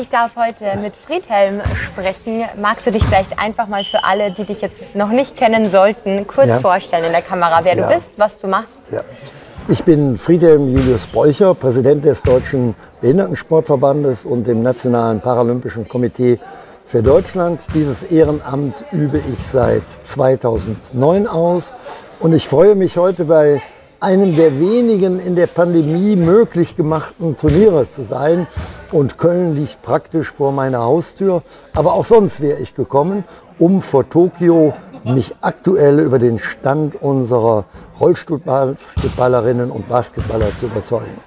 [0.00, 2.42] Ich darf heute mit Friedhelm sprechen.
[2.60, 6.26] Magst du dich vielleicht einfach mal für alle, die dich jetzt noch nicht kennen sollten,
[6.26, 6.58] kurz ja.
[6.58, 7.86] vorstellen in der Kamera, wer ja.
[7.86, 8.90] du bist, was du machst?
[8.90, 9.02] Ja.
[9.68, 16.40] Ich bin Friedhelm Julius Beucher, Präsident des Deutschen Behindertensportverbandes und dem Nationalen Paralympischen Komitee
[16.86, 17.60] für Deutschland.
[17.72, 21.72] Dieses Ehrenamt übe ich seit 2009 aus
[22.18, 23.62] und ich freue mich heute bei
[24.00, 28.46] einem der wenigen in der Pandemie möglich gemachten Turniere zu sein.
[28.92, 31.42] Und Köln liegt praktisch vor meiner Haustür.
[31.74, 33.24] Aber auch sonst wäre ich gekommen,
[33.58, 37.64] um vor Tokio mich aktuell über den Stand unserer
[38.00, 41.20] Rollstuhlbasketballerinnen und Basketballer zu überzeugen.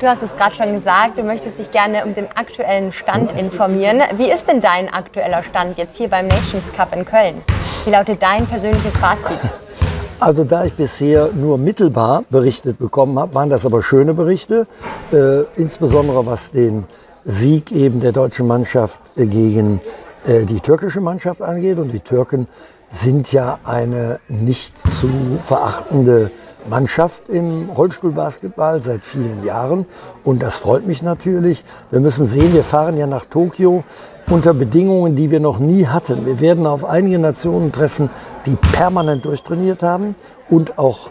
[0.00, 4.02] Du hast es gerade schon gesagt, du möchtest dich gerne um den aktuellen Stand informieren.
[4.16, 7.42] Wie ist denn dein aktueller Stand jetzt hier beim Nations Cup in Köln?
[7.84, 9.38] Wie lautet dein persönliches Fazit?
[10.20, 14.66] Also da ich bisher nur mittelbar berichtet bekommen habe, waren das aber schöne Berichte,
[15.12, 16.84] äh, insbesondere was den
[17.24, 19.80] Sieg eben der deutschen Mannschaft gegen äh,
[20.26, 21.78] die türkische Mannschaft angeht.
[21.78, 22.48] Und die Türken
[22.94, 25.08] sind ja eine nicht zu
[25.38, 26.30] verachtende
[26.68, 29.86] Mannschaft im Rollstuhlbasketball seit vielen Jahren.
[30.22, 31.64] Und das freut mich natürlich.
[31.90, 33.84] Wir müssen sehen, wir fahren ja nach Tokio
[34.30, 36.24] unter Bedingungen, die wir noch nie hatten.
[36.24, 38.10] Wir werden auf einige Nationen treffen,
[38.46, 40.14] die permanent durchtrainiert haben
[40.48, 41.10] und auch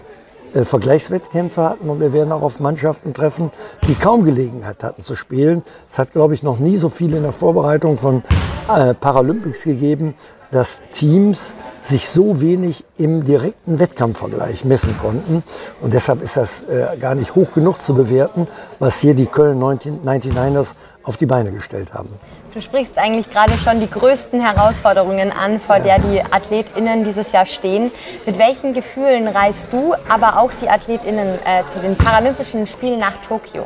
[0.53, 3.51] äh, Vergleichswettkämpfe hatten und wir werden auch auf Mannschaften treffen,
[3.87, 5.63] die kaum Gelegenheit hatten zu spielen.
[5.89, 8.23] Es hat, glaube ich, noch nie so viel in der Vorbereitung von
[8.67, 10.15] äh, Paralympics gegeben,
[10.53, 15.43] dass Teams sich so wenig im direkten Wettkampfvergleich messen konnten.
[15.81, 18.47] Und deshalb ist das äh, gar nicht hoch genug zu bewerten,
[18.79, 22.09] was hier die Köln 99ers auf die Beine gestellt haben.
[22.53, 25.97] Du sprichst eigentlich gerade schon die größten Herausforderungen an, vor ja.
[25.97, 27.89] der die AthletInnen dieses Jahr stehen.
[28.27, 33.15] Mit welchen Gefühlen reist du, aber auch die AthletInnen äh, zu den Paralympischen Spielen nach
[33.27, 33.65] Tokio?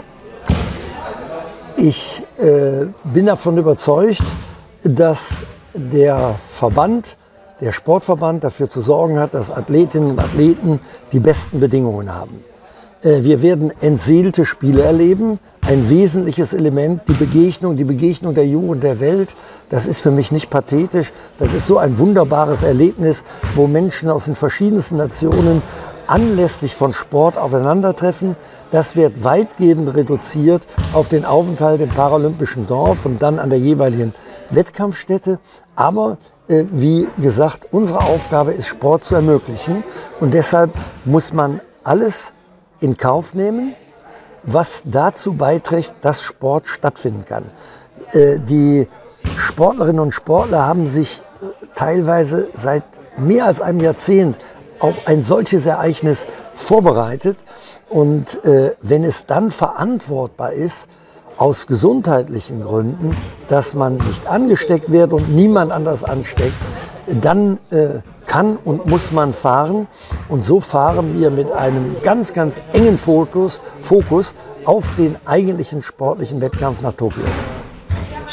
[1.76, 4.24] Ich äh, bin davon überzeugt,
[4.84, 7.18] dass der Verband,
[7.62, 10.80] der Sportverband dafür zu sorgen hat, dass Athletinnen und Athleten
[11.12, 12.44] die besten Bedingungen haben.
[13.02, 15.40] Äh, wir werden entseelte Spiele erleben.
[15.62, 19.36] Ein wesentliches Element, die Begegnung, die Begegnung der Jugend der Welt.
[19.70, 21.12] Das ist für mich nicht pathetisch.
[21.40, 23.24] Das ist so ein wunderbares Erlebnis,
[23.56, 25.62] wo Menschen aus den verschiedensten Nationen
[26.08, 28.36] anlässlich von Sport aufeinandertreffen.
[28.72, 34.14] Das wird weitgehend reduziert auf den Aufenthalt im paralympischen Dorf und dann an der jeweiligen
[34.50, 35.40] Wettkampfstätte.
[35.76, 39.84] Aber äh, wie gesagt, unsere Aufgabe ist, Sport zu ermöglichen.
[40.20, 40.72] Und deshalb
[41.06, 42.34] muss man alles
[42.80, 43.76] in Kauf nehmen,
[44.44, 47.46] was dazu beiträgt, dass Sport stattfinden kann.
[48.12, 48.88] Äh, die
[49.36, 52.84] Sportlerinnen und Sportler haben sich äh, teilweise seit
[53.18, 54.38] mehr als einem Jahrzehnt
[54.80, 57.38] auf ein solches Ereignis vorbereitet.
[57.90, 60.88] Und äh, wenn es dann verantwortbar ist,
[61.38, 63.16] aus gesundheitlichen Gründen,
[63.48, 66.56] dass man nicht angesteckt wird und niemand anders ansteckt,
[67.22, 69.88] dann äh, kann und muss man fahren.
[70.30, 76.42] Und so fahren wir mit einem ganz, ganz engen Fokus, Fokus auf den eigentlichen sportlichen
[76.42, 77.24] Wettkampf nach Tokio.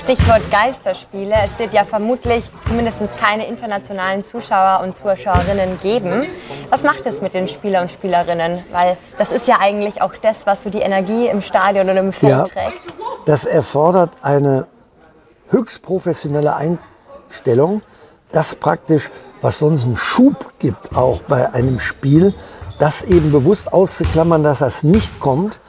[0.05, 1.35] Stichwort Geisterspiele.
[1.47, 6.27] Es wird ja vermutlich zumindest keine internationalen Zuschauer und Zuschauerinnen geben.
[6.69, 8.63] Was macht es mit den Spieler und Spielerinnen?
[8.71, 12.13] Weil das ist ja eigentlich auch das, was so die Energie im Stadion oder im
[12.13, 12.83] Feld ja, trägt.
[13.25, 14.67] Das erfordert eine
[15.49, 17.81] höchst professionelle Einstellung,
[18.31, 19.11] das praktisch
[19.41, 22.35] was sonst einen Schub gibt, auch bei einem Spiel,
[22.79, 25.61] das eben bewusst auszuklammern, dass das nicht kommt.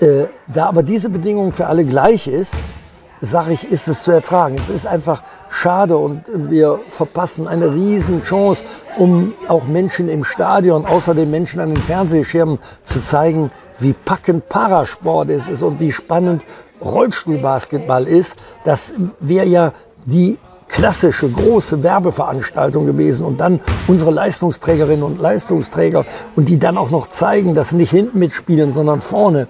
[0.00, 2.54] Äh, da aber diese Bedingung für alle gleich ist,
[3.22, 4.56] sage ich, ist es zu ertragen.
[4.56, 8.64] Es ist einfach schade und wir verpassen eine Riesenchance,
[8.98, 14.48] um auch Menschen im Stadion, außer den Menschen an den Fernsehschirmen zu zeigen, wie packend
[14.48, 16.42] Parasport ist und wie spannend
[16.80, 18.36] Rollstuhlbasketball ist.
[18.64, 19.72] Das wäre ja
[20.04, 26.90] die klassische große Werbeveranstaltung gewesen und dann unsere Leistungsträgerinnen und Leistungsträger und die dann auch
[26.90, 29.48] noch zeigen, dass sie nicht hinten mitspielen, sondern vorne.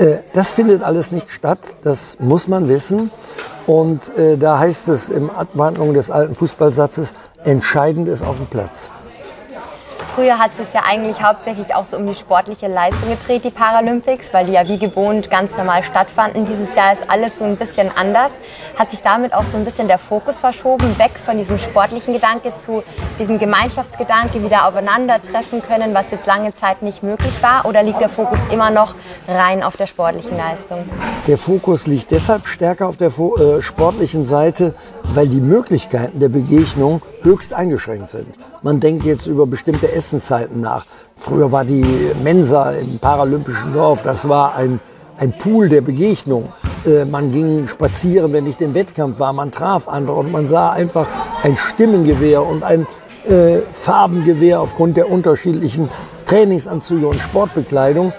[0.00, 3.10] Äh, das findet alles nicht statt, das muss man wissen.
[3.66, 7.14] Und äh, da heißt es im Abwandlung des alten Fußballsatzes,
[7.44, 8.90] entscheidend ist auf dem Platz.
[10.14, 14.34] Früher hat es ja eigentlich hauptsächlich auch so um die sportliche Leistung gedreht, die Paralympics,
[14.34, 16.46] weil die ja wie gewohnt ganz normal stattfanden.
[16.46, 18.40] Dieses Jahr ist alles so ein bisschen anders.
[18.76, 22.52] Hat sich damit auch so ein bisschen der Fokus verschoben, weg von diesem sportlichen Gedanke
[22.56, 22.82] zu
[23.20, 27.64] diesem Gemeinschaftsgedanke, wieder aufeinandertreffen können, was jetzt lange Zeit nicht möglich war?
[27.66, 28.94] Oder liegt der Fokus immer noch
[29.28, 30.90] rein auf der sportlichen Leistung?
[31.28, 34.74] Der Fokus liegt deshalb stärker auf der äh, sportlichen Seite,
[35.14, 38.28] weil die Möglichkeiten der Begegnung höchst eingeschränkt sind.
[38.62, 40.86] Man denkt jetzt über bestimmte Essenszeiten nach.
[41.16, 41.84] Früher war die
[42.22, 44.80] Mensa im paralympischen Dorf, das war ein
[45.20, 46.52] ein Pool der Begegnung.
[46.86, 50.70] Äh, man ging spazieren, wenn nicht im Wettkampf war, man traf andere und man sah
[50.70, 51.06] einfach
[51.42, 52.86] ein Stimmengewehr und ein
[53.28, 55.90] äh, Farbengewehr aufgrund der unterschiedlichen
[56.24, 58.14] Trainingsanzüge und Sportbekleidung.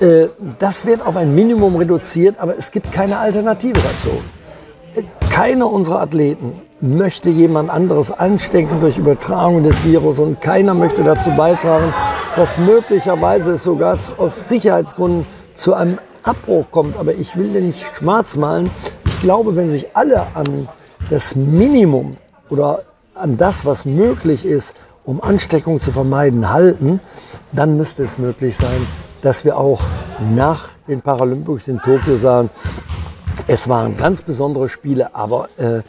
[0.00, 0.28] Äh,
[0.58, 4.10] das wird auf ein Minimum reduziert, aber es gibt keine Alternative dazu.
[5.34, 11.28] Keiner unserer Athleten möchte jemand anderes anstecken durch Übertragung des Virus und keiner möchte dazu
[11.32, 11.92] beitragen,
[12.36, 15.26] dass möglicherweise es sogar aus Sicherheitsgründen
[15.56, 16.96] zu einem Abbruch kommt.
[16.96, 18.70] Aber ich will dir nicht schwarz malen.
[19.06, 20.68] Ich glaube, wenn sich alle an
[21.10, 22.14] das Minimum
[22.48, 22.82] oder
[23.16, 27.00] an das, was möglich ist, um Ansteckung zu vermeiden, halten,
[27.50, 28.86] dann müsste es möglich sein,
[29.20, 29.80] dass wir auch
[30.32, 32.50] nach den Paralympics in Tokio sagen,
[33.46, 35.82] es waren ganz besondere Spiele, aber äh,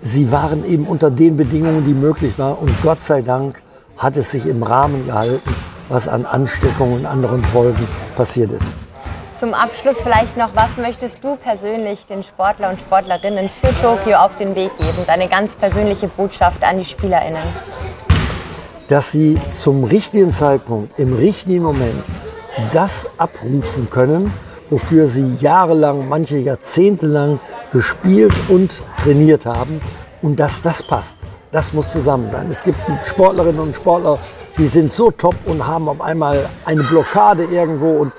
[0.00, 2.56] sie waren eben unter den Bedingungen, die möglich waren.
[2.56, 3.60] Und Gott sei Dank
[3.96, 5.54] hat es sich im Rahmen gehalten,
[5.88, 7.86] was an Ansteckungen und anderen Folgen
[8.16, 8.72] passiert ist.
[9.34, 14.36] Zum Abschluss vielleicht noch, was möchtest du persönlich den Sportler und Sportlerinnen für Tokio auf
[14.36, 14.98] den Weg geben?
[15.06, 17.42] Deine ganz persönliche Botschaft an die SpielerInnen?
[18.88, 22.02] Dass sie zum richtigen Zeitpunkt, im richtigen Moment
[22.72, 24.32] das abrufen können,
[24.70, 27.40] wofür sie jahrelang, manche Jahrzehnte lang
[27.72, 29.80] gespielt und trainiert haben
[30.22, 31.18] und dass das passt.
[31.50, 32.48] Das muss zusammen sein.
[32.50, 34.18] Es gibt Sportlerinnen und Sportler,
[34.58, 38.12] die sind so top und haben auf einmal eine Blockade irgendwo und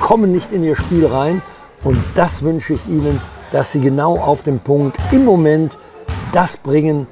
[0.00, 1.42] kommen nicht in ihr Spiel rein.
[1.84, 5.76] Und das wünsche ich ihnen, dass sie genau auf dem Punkt im Moment
[6.32, 7.06] das bringen,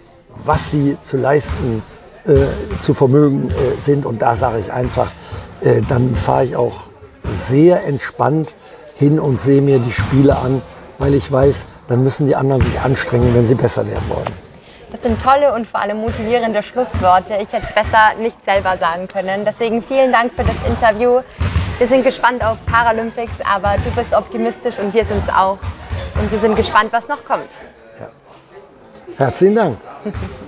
[0.45, 1.83] was sie zu leisten,
[2.25, 4.07] äh, zu vermögen äh, sind.
[4.07, 5.13] Und da sage ich einfach,
[5.61, 6.90] äh, dann fahre ich auch
[7.33, 8.55] sehr entspannt
[8.97, 10.63] hin und sehe mir die Spiele an,
[10.99, 14.51] weil ich weiß, dann müssen die anderen sich anstrengen, wenn sie besser werden wollen.
[14.91, 17.35] Das sind tolle und vor allem motivierende Schlussworte.
[17.41, 19.45] Ich hätte es besser nicht selber sagen können.
[19.45, 21.21] Deswegen vielen Dank für das Interview.
[21.79, 25.59] Wir sind gespannt auf Paralympics, aber du bist optimistisch und wir sind es auch.
[26.21, 27.49] Und wir sind gespannt, was noch kommt.
[27.99, 28.09] Ja.
[29.17, 29.79] Herzlichen Dank.